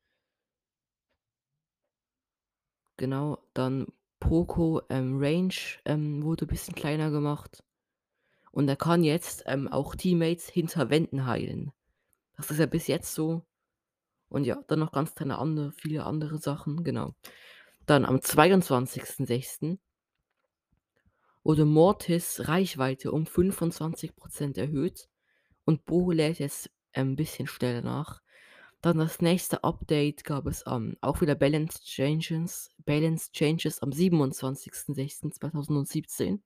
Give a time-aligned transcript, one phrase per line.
[2.95, 3.87] Genau, dann
[4.21, 7.61] Poco ähm, Range ähm, wurde ein bisschen kleiner gemacht.
[8.53, 11.73] Und er kann jetzt ähm, auch Teammates hinter Wänden heilen.
[12.37, 13.45] Das ist ja bis jetzt so.
[14.29, 17.15] Und ja, dann noch ganz kleine andere, viele andere Sachen, genau.
[17.85, 19.77] Dann am 22.06.
[21.43, 25.09] wurde Mortis Reichweite um 25% erhöht
[25.65, 28.21] und Bo lädt jetzt ein bisschen schneller nach.
[28.81, 36.39] Dann das nächste Update gab es am, auch wieder Balance Changes, Balance Changes am 27.06.2017.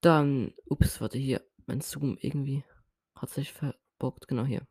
[0.00, 2.64] Dann, ups, warte hier, mein Zoom irgendwie
[3.14, 4.66] hat sich verbockt, genau hier.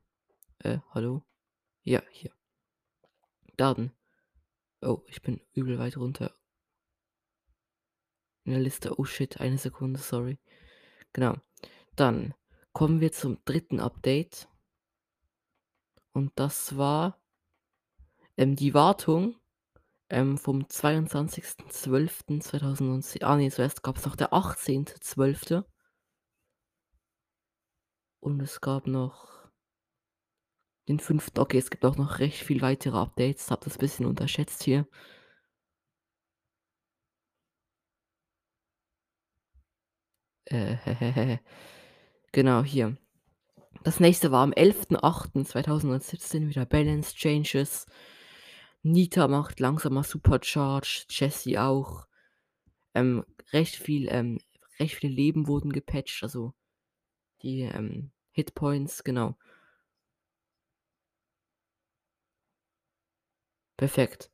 [0.57, 1.23] Äh, hallo?
[1.83, 2.31] Ja, hier.
[3.57, 3.91] Dann,
[4.81, 6.33] oh, ich bin übel weit runter.
[8.49, 10.39] In der Liste, oh shit, eine Sekunde, sorry.
[11.13, 11.35] Genau.
[11.95, 12.33] Dann
[12.73, 14.49] kommen wir zum dritten Update.
[16.13, 17.21] Und das war
[18.37, 19.35] ähm, die Wartung
[20.09, 23.23] ähm, vom 22.12.2010.
[23.23, 25.63] Ah, nee, zuerst gab es noch der 18.12.
[28.19, 29.47] Und es gab noch
[30.87, 31.33] den 5.
[31.37, 33.51] Okay, es gibt auch noch recht viel weitere Updates.
[33.51, 34.87] Hab das bisschen unterschätzt hier.
[42.31, 42.95] Genau, hier.
[43.83, 47.87] Das nächste war am 11.08.2017 wieder Balance Changes.
[48.83, 52.07] Nita macht langsamer Supercharge, Jesse auch.
[52.93, 54.39] Ähm, recht viel, ähm,
[54.79, 56.53] recht viele Leben wurden gepatcht, also
[57.41, 59.37] die ähm, Hitpoints, genau.
[63.77, 64.29] Perfekt.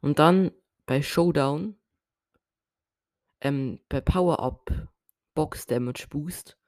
[0.00, 0.50] Und dann
[0.84, 1.76] bei Showdown,
[3.40, 4.88] ähm, bei Power-Up
[5.40, 6.58] Box Damage Boost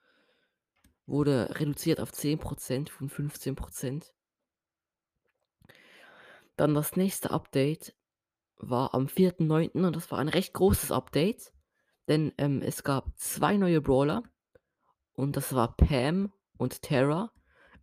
[1.05, 4.11] wurde reduziert auf 10% von 15%.
[6.55, 7.95] Dann das nächste Update
[8.57, 9.85] war am 4.9.
[9.85, 11.53] und das war ein recht großes Update,
[12.07, 14.23] denn ähm, es gab zwei neue Brawler
[15.13, 17.31] und das war Pam und Terra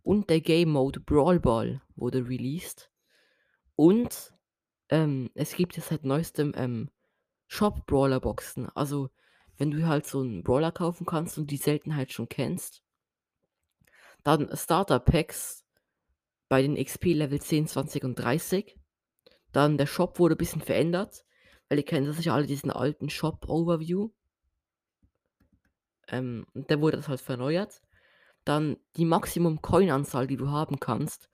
[0.03, 2.91] und der Game Mode Brawl Ball wurde released
[3.77, 4.33] und
[4.89, 6.89] ähm, es gibt jetzt seit neuestem ähm,
[7.47, 9.09] Shop Brawler Boxen, also
[9.61, 12.81] wenn du halt so einen Brawler kaufen kannst und die Seltenheit schon kennst.
[14.23, 15.63] Dann Starter Packs
[16.49, 18.75] bei den XP Level 10, 20 und 30.
[19.51, 21.23] Dann der Shop wurde ein bisschen verändert,
[21.69, 24.09] weil ihr kennt sicher alle diesen alten Shop Overview.
[26.07, 27.83] Ähm, der wurde das halt verneuert.
[28.45, 31.29] Dann die Maximum Coin-Anzahl, die du haben kannst,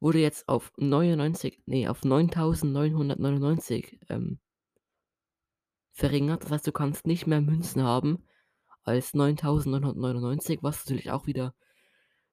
[0.00, 4.38] wurde jetzt auf 99, nee, auf 9999 ähm,
[5.92, 6.44] verringert.
[6.44, 8.24] Das heißt, du kannst nicht mehr Münzen haben
[8.82, 11.54] als 9999, was natürlich auch wieder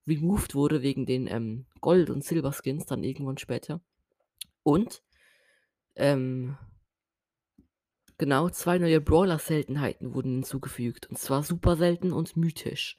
[0.08, 3.82] removed wurde wegen den ähm, Gold- und Silberskins dann irgendwann später.
[4.64, 5.04] Und
[5.96, 6.58] ähm,
[8.18, 11.08] genau zwei neue Brawler-Seltenheiten wurden hinzugefügt.
[11.08, 12.98] Und zwar super selten und mythisch.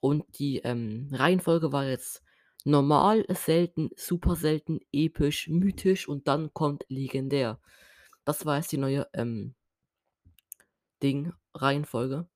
[0.00, 2.22] Und die ähm, Reihenfolge war jetzt
[2.64, 7.60] normal, selten, super selten, episch, mythisch und dann kommt legendär.
[8.24, 9.54] Das war jetzt die neue ähm,
[11.02, 12.28] Ding, Reihenfolge.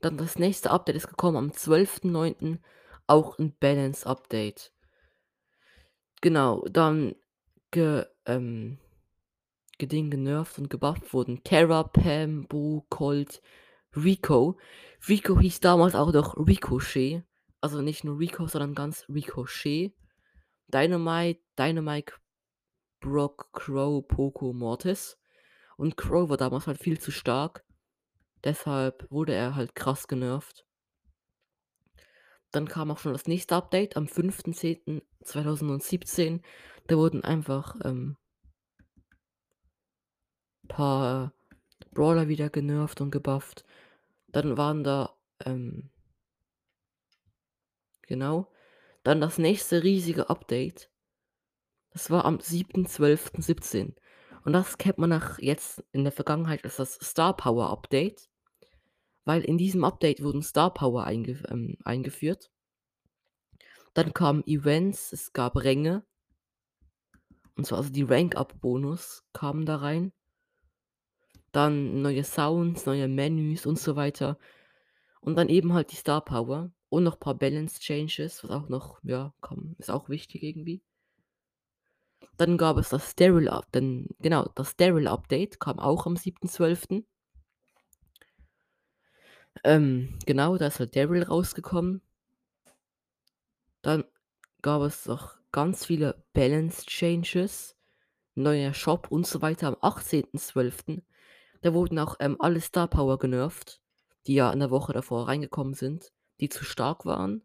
[0.00, 2.58] Dann das nächste Update ist gekommen am 12.09.
[3.06, 4.72] Auch ein Balance-Update.
[6.20, 7.14] Genau, dann
[7.70, 8.78] ge, ähm,
[9.78, 13.42] geding genervt und gebufft wurden Terra, Pam, Bo, Colt,
[13.96, 14.58] Rico.
[15.08, 17.22] Rico hieß damals auch noch Ricochet.
[17.60, 19.94] Also nicht nur Rico, sondern ganz Ricochet.
[20.68, 22.12] Dynamite, Dynamite,
[23.04, 25.18] Brock, Crow, Poco, Mortis.
[25.76, 27.62] Und Crow war damals halt viel zu stark.
[28.44, 30.66] Deshalb wurde er halt krass genervt.
[32.50, 36.40] Dann kam auch schon das nächste Update am 5.10.2017.
[36.86, 38.16] Da wurden einfach ähm,
[40.66, 41.34] paar
[41.90, 43.66] Brawler wieder genervt und gebufft.
[44.28, 45.14] Dann waren da
[45.44, 45.90] ähm,
[48.00, 48.50] genau.
[49.02, 50.88] Dann das nächste riesige Update.
[51.94, 53.94] Das war am 7.12.17.
[54.44, 58.28] Und das kennt man nach jetzt in der Vergangenheit als das Star Power Update.
[59.24, 62.50] Weil in diesem Update wurden Star Power einge ähm, eingeführt.
[63.94, 66.04] Dann kamen Events, es gab Ränge.
[67.54, 70.12] Und zwar also die Rank-Up-Bonus kamen da rein.
[71.52, 74.36] Dann neue Sounds, neue Menüs und so weiter.
[75.20, 78.68] Und dann eben halt die Star Power und noch ein paar Balance Changes, was auch
[78.68, 80.82] noch, ja, komm, ist auch wichtig irgendwie.
[82.36, 87.04] Dann gab es das Sterile Up, dann, genau, das Sterile Update kam auch am 7.12.
[89.62, 92.02] Ähm, genau, da ist halt Daryl rausgekommen.
[93.82, 94.04] Dann
[94.62, 97.76] gab es noch ganz viele Balance Changes,
[98.34, 101.02] neuer Shop und so weiter am 18.12.
[101.62, 103.80] Da wurden auch ähm, alle Star Power genervt,
[104.26, 107.42] die ja in der Woche davor reingekommen sind, die zu stark waren.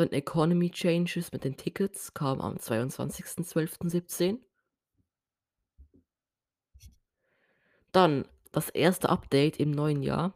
[0.00, 4.38] Dann Economy Changes mit den Tickets kam am 22.12.17.
[7.92, 10.32] Dann das erste Update im neuen Jahr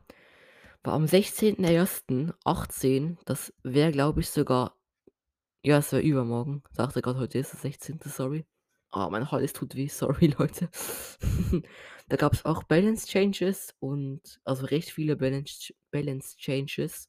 [0.82, 3.16] war am 16.01.18.
[3.24, 4.76] Das wäre, glaube ich, sogar.
[5.62, 6.62] Ja, es wäre übermorgen.
[6.70, 8.00] Sagte gerade, heute ist der 16.
[8.04, 8.44] Sorry.
[8.92, 9.88] Oh, mein Hals tut weh.
[9.88, 10.68] Sorry, Leute.
[12.08, 17.08] da gab es auch Balance Changes und also recht viele Balance, Balance Changes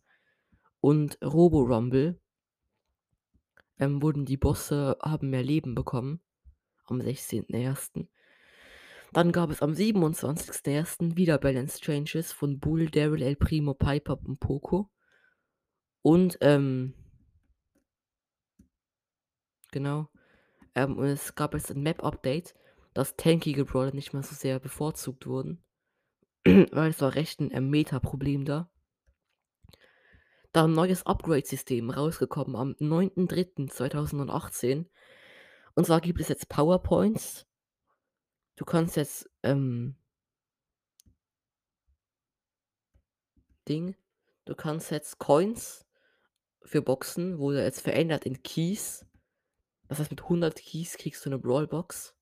[0.79, 2.17] und Robo Rumble.
[3.79, 6.21] Ähm, wurden die Bosse haben mehr Leben bekommen
[6.85, 8.07] am 16.01.
[9.13, 11.15] Dann gab es am 27.01.
[11.15, 14.89] wieder Balance Changes von Bull, Daryl, El Primo, Piper und Poco.
[16.01, 16.93] Und, ähm,
[19.71, 20.09] genau.
[20.75, 22.55] Ähm, und es gab jetzt ein Map-Update,
[22.93, 25.65] dass tankige Brawler nicht mehr so sehr bevorzugt wurden.
[26.71, 28.69] weil es war recht ein ähm, Meta-Problem da.
[30.55, 34.85] Da ein neues Upgrade-System rausgekommen am 9.03.2018.
[35.73, 37.45] Und zwar gibt es jetzt PowerPoints
[38.55, 39.97] Du kannst jetzt, ähm
[43.67, 43.97] Ding
[44.45, 45.85] du kannst jetzt Coins
[46.63, 49.05] für Boxen wurde jetzt verändert in Keys.
[49.89, 52.15] Das heißt, mit 100 Keys kriegst du 'ne Brawlbox.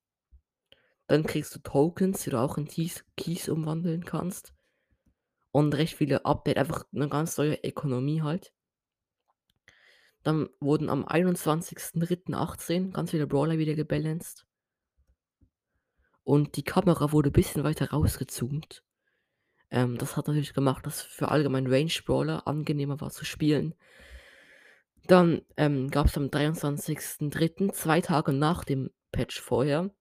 [1.05, 4.52] Dann kriegst du Tokens, die du auch in Keys umwandeln kannst.
[5.53, 8.51] Und recht viele Update, einfach 'ne ganz neue Ökonomie halt.
[10.23, 14.45] Dann wurden am 21.03.18 ganz viele Brawler wieder gebalanced.
[16.23, 18.83] Und die Kamera wurde bisschen weiter rausgezoomt.
[19.71, 23.75] Ähm, das hat natürlich gemacht, dass für allgemein Range Brawler angenehmer war zu spielen.
[25.07, 29.91] Dann, ähm, gab's am 23.03., 2 Tage nach dem Patch vorher,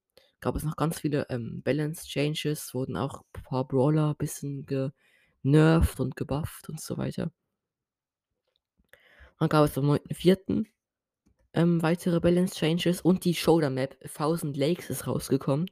[0.40, 4.64] gab es noch ganz viele, ähm, Balance Changes, wurden auch paar Brawler bisschen
[5.42, 7.32] genervt und gebufft und so weiter.
[9.38, 10.66] Dann gab es am 9.04.,
[11.54, 15.70] ähm, weitere Balance Changes und die Shoulder Map Thousand Lakes ist rausgekommen.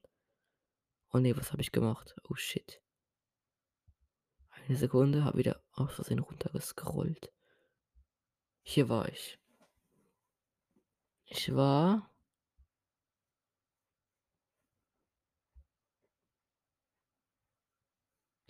[1.12, 2.14] Oh ne, was habe ich gemacht?
[2.28, 2.82] Oh shit.
[4.50, 7.32] Eine Sekunde, habe wieder aus Versehen runtergescrollt.
[8.62, 9.38] Hier war ich.
[11.26, 12.10] Ich war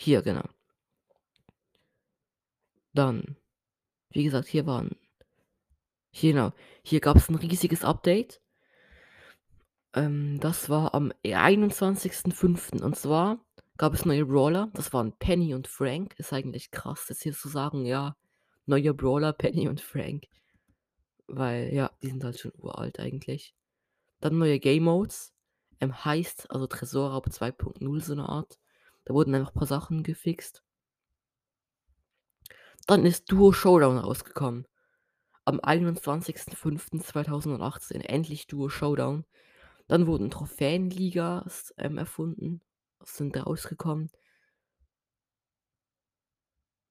[0.02, 0.48] Hier, genau.
[2.94, 3.36] Dann,
[4.10, 4.96] wie gesagt, hier waren
[6.12, 8.40] hier genau, hier gab's 'n riesiges Update.
[9.94, 12.82] Ähm, das war am 21.05.
[12.82, 13.38] Und zwar
[13.76, 14.70] gab es neue Brawler.
[14.74, 16.14] Das waren Penny und Frank.
[16.18, 18.16] Ist eigentlich krass, jetzt hier zu sagen, ja,
[18.66, 20.24] neue Brawler, Penny und Frank.
[21.26, 23.54] Weil, ja, die sind halt schon uralt eigentlich.
[24.20, 25.32] Dann neue Game Modes.
[25.80, 28.58] Ähm, Heist, also Tresorraub 2.0, so 'ne Art.
[29.06, 30.62] Da wurden einfach paar Sachen gefixt.
[32.90, 34.66] Dann ist Duo Showdown rausgekommen.
[35.44, 39.24] Am 21.05.2018 endlich Duo Showdown.
[39.86, 42.62] Dann wurden Trophäenligas, ähm, erfunden,
[43.04, 44.10] sind rausgekommen.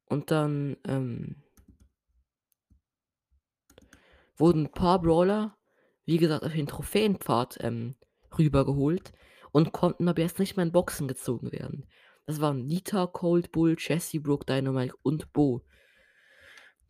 [0.08, 1.44] Und dann, ähm
[4.38, 5.58] wurden 'n paar Brawler,
[6.06, 7.96] wie gesagt, auf den Trophäenpfad, ähm,
[8.38, 9.12] rübergeholt
[9.52, 11.86] und konnten aber jetzt nicht mehr in Boxen gezogen werden.
[12.26, 15.66] Das waren Nita, Cold Bull, Jessie, Brooke, Dynamite und Bo.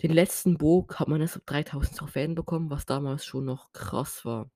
[0.01, 4.23] Den letzten Bo hat man erst ab 3.000 Trophäen bekommen, was damals schon noch krass
[4.23, 4.49] war.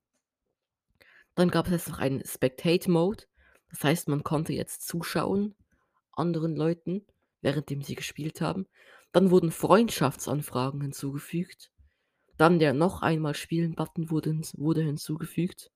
[1.36, 3.26] Dann gab es jetzt noch einen Spectate Mode.
[3.70, 5.56] Das heißt, man konnte jetzt zuschauen
[6.12, 7.06] anderen Leuten,
[7.42, 8.68] währenddem sie gespielt haben.
[9.12, 11.72] Dann wurden Freundschaftsanfragen hinzugefügt.
[12.38, 15.72] Dann der noch einmal Spielen-Button wurde, hinz wurde hinzugefügt.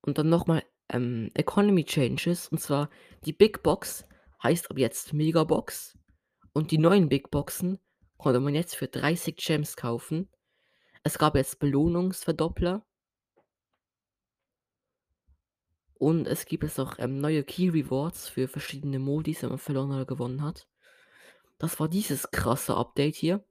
[0.00, 2.48] Und dann nochmal ähm, Economy Changes.
[2.48, 2.90] Und zwar
[3.24, 4.06] die Big Box
[4.42, 5.98] heißt ab jetzt Megabox.
[6.56, 7.78] Und die neuen Big Boxen
[8.16, 10.30] konnte man jetzt für 30 Gems kaufen.
[11.02, 12.82] Es gab jetzt Belohnungsverdoppler.
[15.92, 19.90] Und es gibt jetzt auch ähm, neue Key Rewards für verschiedene Modis, wenn man verloren
[19.90, 20.66] oder gewonnen hat.
[21.58, 23.44] Das war dieses krasse Update hier.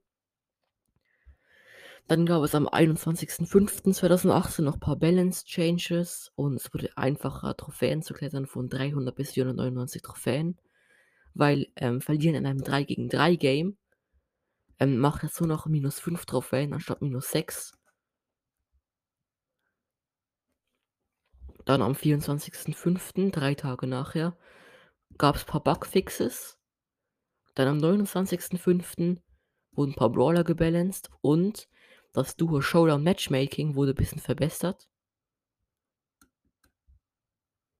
[2.08, 8.02] Dann gab es am 21.05.2018 noch ein paar Balance Changes und es wurde einfacher, Trophäen
[8.02, 10.58] zu klettern von 300 bis 499 Trophäen,
[11.36, 13.76] weil ähm, Verlieren in einem 3 gegen 3 Game
[14.78, 17.72] ähm, macht nur noch minus 5 Trophäen anstatt minus 6.
[21.64, 24.36] Dann am 24.05., drei Tage nachher,
[25.18, 26.58] gab es ein paar Bugfixes.
[27.54, 29.20] Dann am 29.05.
[29.72, 31.68] wurden ein paar Brawler gebalanced und
[32.12, 34.88] das Duo Showdown Matchmaking wurde ein bisschen verbessert.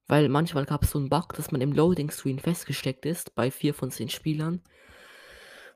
[0.07, 3.51] Weil manchmal gab es so einen Bug, dass man im Loading Screen festgesteckt ist bei
[3.51, 4.61] vier von zehn Spielern.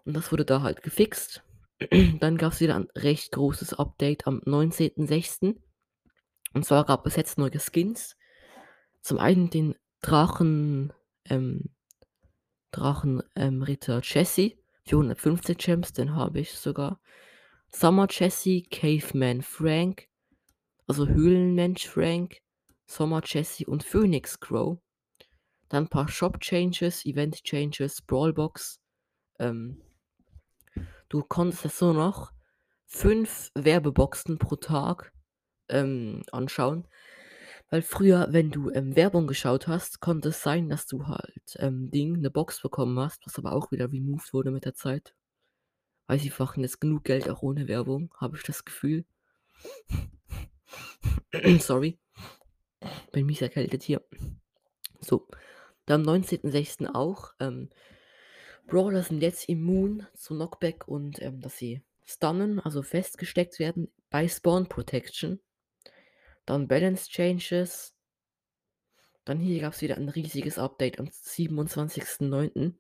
[0.06, 1.44] Und das wurde da halt gefixt.
[2.20, 5.56] Dann gab es wieder ein recht großes Update am 19.06.
[6.54, 8.16] Und zwar gab es jetzt neue Skins.
[9.02, 10.94] Zum einen den Drachen,
[11.26, 11.70] ähm,
[12.72, 14.54] Drachenritter ähm, Jesse
[14.86, 17.00] für 150 Gems, den habe ich sogar.
[17.70, 20.08] Summer Jesse, Caveman Frank,
[20.88, 22.42] also Höhlenmensch Frank,
[22.92, 24.80] Sommer Jesse und Phoenix Crow.
[25.70, 28.82] Dann ein paar Shop Changes, Event Changes, Brawlbox.
[29.40, 29.82] Ähm,
[31.10, 32.32] du konntest jetzt nur noch
[32.86, 35.14] fünf Werbeboxen pro Tag
[35.70, 36.88] ähm, anschauen.
[37.70, 41.90] Weil früher, wenn du ähm, Werbung geschaut hast, konnte es sein, dass du halt ähm,
[41.90, 45.16] Ding, eine Box bekommen hast, was aber auch wieder removed wurde mit der Zeit.
[46.08, 49.06] Weil sie machen jetzt genug Geld auch ohne Werbung, habe ich das Gefühl.
[51.60, 51.98] Sorry.
[53.12, 54.02] Bin mies erkältet hier.
[55.00, 55.28] So.
[55.86, 56.94] Dann am 19.06.
[56.94, 57.34] auch.
[57.40, 57.70] Ähm,
[58.68, 64.28] Brawler sind jetzt immun zu Knockback und ähm, dass sie stunnen, also festgesteckt werden bei
[64.28, 65.40] Spawn Protection.
[66.46, 67.94] Dann Balance Changes.
[69.26, 72.74] Dann hier gab es wieder ein riesiges Update am 27.09.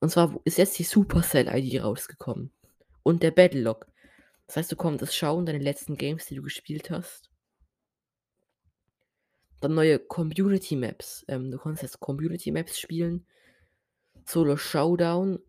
[0.00, 2.52] Und zwar ist jetzt die Supercell-ID rausgekommen.
[3.02, 3.86] Und der Battle Log.
[4.46, 7.30] Das heißt, du konntest schauen, deine letzten Games, die du gespielt hast.
[9.66, 11.24] Dann neue Community Maps.
[11.26, 13.26] Ähm, du konntest jetzt Community Maps spielen.
[14.24, 15.40] Solo Showdown.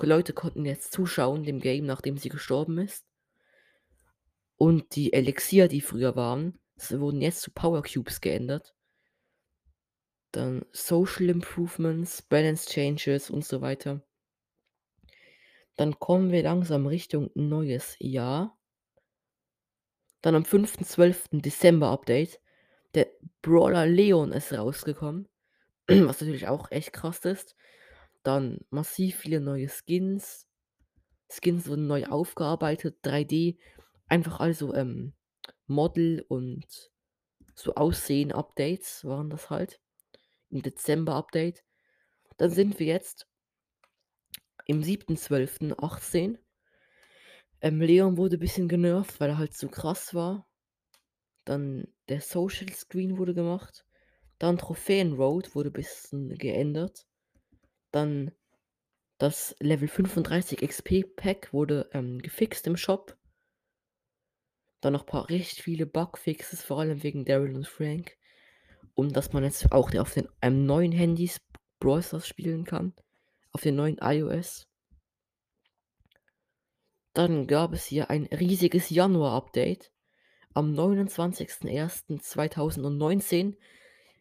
[0.00, 3.06] Leute konnten jetzt zuschauen dem Game, nachdem sie gestorben ist.
[4.56, 6.58] Und die Elixier, die früher waren,
[6.90, 8.74] wurden jetzt zu Power Cubes geändert.
[10.32, 14.02] Dann Social Improvements, Balance Changes und so weiter.
[15.76, 18.58] Dann kommen wir langsam Richtung neues Jahr.
[20.20, 21.40] Dann am 5.12.
[21.40, 22.40] Dezember Update.
[22.94, 23.08] Der
[23.40, 25.28] Brawler Leon ist rausgekommen.
[25.88, 27.56] Was natürlich auch echt krass ist.
[28.22, 30.46] Dann massiv viele neue Skins.
[31.28, 33.58] Skins wurden neu aufgearbeitet, 3D.
[34.06, 35.14] Einfach also ähm,
[35.66, 36.92] Model und
[37.54, 39.80] so Aussehen-Updates waren das halt.
[40.50, 41.64] Im Dezember-Update.
[42.36, 43.26] Dann sind wir jetzt
[44.66, 46.38] im 7.12.18.
[47.60, 50.46] Ähm, Leon wurde ein bisschen genervt, weil er halt zu krass war.
[51.44, 53.84] Dann der Social Screen wurde gemacht.
[54.38, 57.06] Dann Trophäen Road wurde ein bisschen geändert.
[57.90, 58.32] Dann
[59.18, 63.16] das Level 35 XP Pack wurde ähm, gefixt im Shop.
[64.80, 68.16] Dann noch ein paar richtig viele Bugfixes, vor allem wegen Daryl und Frank.
[68.94, 71.40] Um dass man jetzt auch auf den einem neuen Handys
[71.78, 72.94] Brawl Stars spielen kann.
[73.52, 74.66] Auf den neuen iOS.
[77.14, 79.92] Dann gab es hier ein riesiges Januar-Update.
[80.54, 83.56] Am 29.01.2019.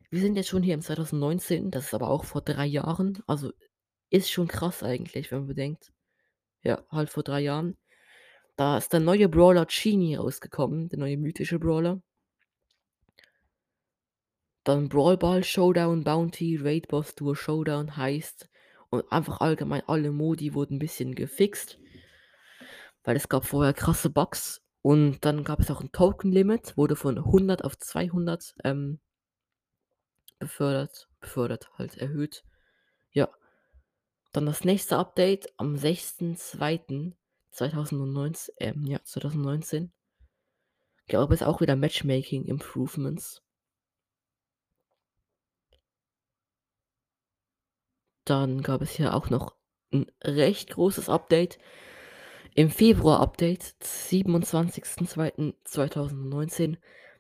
[0.10, 3.22] Wir sind jetzt schon hier im 2019, das ist aber auch vor drei Jahren.
[3.28, 3.52] Also
[4.10, 5.92] ist schon krass eigentlich, wenn man bedenkt.
[6.64, 7.76] Ja, halt vor drei Jahren.
[8.56, 12.02] Da ist der neue Brawler Genie rausgekommen, der neue mythische Brawler.
[14.64, 18.48] Dann Brawl Ball, Showdown, Bounty, Raid Boss, Duo Showdown, Heist
[18.90, 21.78] und einfach allgemein alle Modi wurden ein bisschen gefixt.
[23.04, 27.18] Weil es gab vorher krasse Bugs und dann gab es auch ein Token-Limit, wurde von
[27.18, 29.00] 100 auf 200 ähm,
[30.40, 32.44] befördert, befördert, halt erhöht.
[33.12, 33.30] Ja.
[34.34, 39.92] Dann das nächste Update am 6.2.2019, ähm, ja, 2019.
[41.08, 43.44] Gab es auch wieder Matchmaking Improvements.
[48.26, 49.56] Dann gab es hier auch noch
[49.92, 51.60] ein recht großes Update.
[52.54, 56.76] Im Februar-Update, 27.02.2019.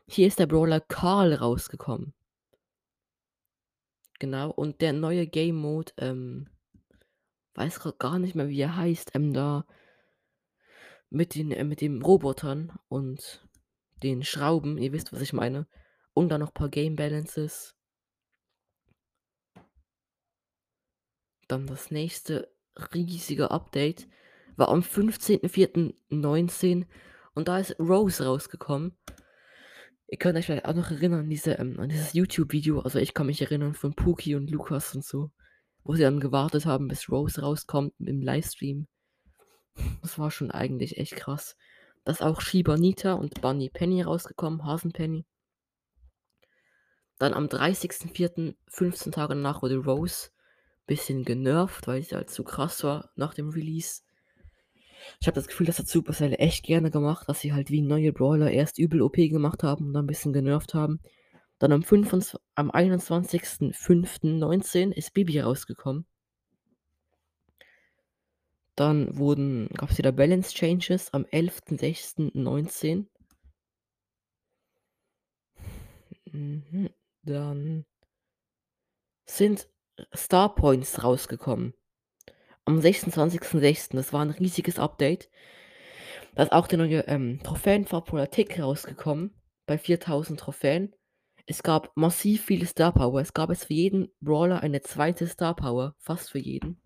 [0.07, 2.13] Hier ist der Brawler Karl rausgekommen.
[4.19, 6.49] Genau, und der neue Game Mode, ähm
[7.53, 9.65] weiß gar nicht mehr, wie er heißt, ähm, da
[11.09, 13.45] mit den äh, mit den Robotern und
[14.03, 15.67] den Schrauben, ihr wisst, was ich meine.
[16.13, 17.75] Und dann noch paar Game Balances.
[21.47, 22.53] Dann das nächste
[22.93, 24.07] riesige Update
[24.55, 26.85] war am 15.04.19
[27.33, 28.97] und da ist Rose rausgekommen.
[30.07, 32.81] Ihr könnt euch vielleicht auch noch erinnern an diese ähm, an dieses YouTube-Video.
[32.81, 35.31] Also, ich kann mich erinnern von Pookie und Lukas und so,
[35.83, 38.87] wo sie dann gewartet haben, bis Rose rauskommt im Livestream.
[40.01, 41.55] Das war schon eigentlich echt krass.
[42.03, 45.25] Da ist auch Shiba Nita und Bunny Penny rausgekommen, Hasenpenny.
[47.19, 50.31] Dann am 30.04., 15 Tage danach, wurde Rose
[50.87, 54.01] bisschen genervt, weil sie halt zu krass war nach dem Release.
[55.21, 58.11] Ich habe das Gefühl, das hat Supercell echt gerne gemacht, dass sie halt wie neue
[58.11, 60.99] Brawler erst übel OP gemacht haben und dann 'n bisschen genervt haben.
[61.59, 61.83] Dann am
[62.55, 66.05] am 21.05.19 ist Bibi rausgekommen.
[68.77, 73.07] Dann wurden gab's wieder Balance Changes am 11.06.19.
[76.33, 76.89] Mhm,
[77.23, 77.85] dann
[79.27, 79.67] sind
[80.15, 81.73] Star Points rausgekommen.
[82.71, 83.97] Am 26.06.
[83.97, 85.29] Das war 'n riesiges Update.
[86.35, 89.31] Da ist auch der neue, ähm, Trophäenfarbcoder Tick rausgekommen
[89.65, 90.95] bei 4.000 Trophäen.
[91.47, 93.19] Es gab massiv viele Star Power.
[93.19, 96.79] Es gab jetzt für jeden Brawler eine zweite Star Power, fast für jeden.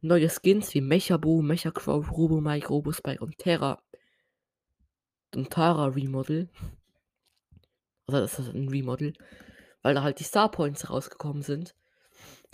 [0.00, 3.82] Neue Skins wie Mecha Bo, Mecha Crow, Robo Mike, Robo Spike und Terra
[5.34, 6.48] und Tara Remodel.
[8.06, 9.12] Also, das ist 'n Remodel,
[9.82, 11.74] weil da halt die Star Points rausgekommen sind.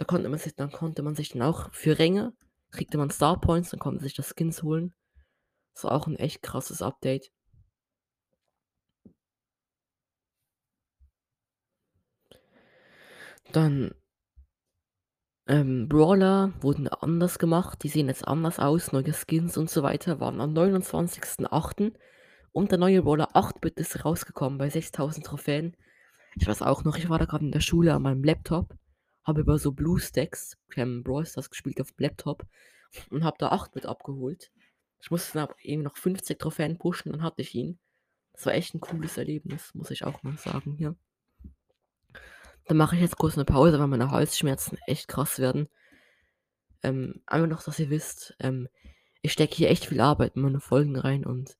[0.02, 2.32] Da konnte man sich dann konnte man sich dann auch für Ränge
[2.72, 4.92] kriegte man Star Points, dann konnte man sich da Skins holen.
[5.74, 7.30] Das war auch 'n echt krasses Update.
[13.52, 13.94] Dann
[15.46, 17.84] ähm, Brawler wurden anders gemacht.
[17.84, 21.94] Die sehen jetzt anders aus, neue Skins und so weiter waren am 29.08.
[22.50, 25.76] und der neue Brawler 8-Bit ist rausgekommen bei 6.000 Trophäen.
[26.34, 28.74] Ich weiß auch noch, ich war da grad in der Schule an meinem Laptop,
[29.24, 32.44] habe über so BlueStacks, ähm, Brawl Stars gespielt auf'm Laptop
[33.10, 34.52] und habe da 8-Bit abgeholt.
[35.00, 37.78] Ich musste dann eben noch 50 Trophäen pushen, dann hatte ich ihn.
[38.34, 40.96] Das war echt 'n cooles Erlebnis, muss ich auch mal sagen hier.
[42.66, 45.68] Dann mache ich jetzt kurz 'ne Pause, weil meine Halsschmerzen echt krass werden.
[46.82, 48.68] Ähm, einfach noch, dass ihr wisst, ähm,
[49.22, 51.56] ich stecke hier echt viel Arbeit in meine Folgen rein und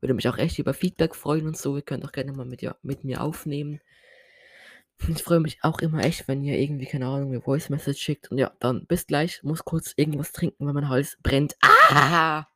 [0.00, 1.76] würde mich auch echt über Feedback freuen und so.
[1.76, 3.80] Ihr könnt auch gerne mal mit mit mir aufnehmen.
[5.06, 8.30] Ich freue mich auch immer echt, wenn ihr irgendwie, keine Ahnung, mir Voice Message schickt
[8.30, 9.42] und ja, dann bis gleich.
[9.42, 11.56] Muss kurz irgendwas trinken, weil mein Hals brennt.
[11.62, 12.46] Ah!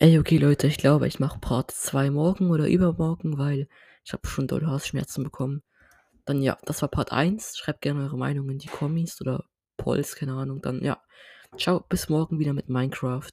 [0.00, 3.68] Ey, okay, Leute, ich glaube, ich mache Part 2 morgen oder übermorgen, weil
[4.04, 5.62] ich habe schon doll Halsschmerzen bekommen.
[6.24, 7.56] Dann ja, das war Part 1.
[7.56, 9.44] Schreibt gerne eure Meinung in die Kommis oder
[9.76, 10.60] Polls, keine Ahnung.
[10.62, 11.02] Dann ja,
[11.56, 13.32] tschau, bis morgen wieder mit Minecraft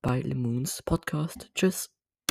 [0.00, 1.50] bei Lemoons Podcast.
[1.54, 1.90] Tschüss.